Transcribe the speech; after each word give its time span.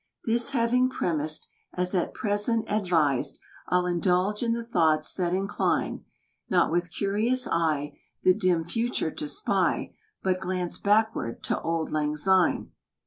This 0.25 0.49
having 0.49 0.89
premised 0.89 1.47
As 1.75 1.93
at 1.93 2.15
present 2.15 2.65
advised, 2.67 3.39
I'll 3.67 3.85
indulge 3.85 4.41
in 4.41 4.53
the 4.53 4.65
thoughts 4.65 5.13
that 5.13 5.31
incline, 5.31 6.05
Not 6.49 6.71
with 6.71 6.89
curious 6.91 7.47
eye 7.47 7.99
The 8.23 8.33
dim 8.33 8.63
future 8.63 9.11
to 9.11 9.27
spy, 9.27 9.93
But 10.23 10.39
glance 10.39 10.79
backward 10.79 11.43
to 11.43 11.59
"Auld 11.61 11.91
Lang 11.91 12.15
Syne." 12.15 12.71